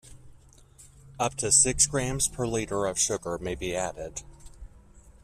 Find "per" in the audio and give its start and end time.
2.27-2.47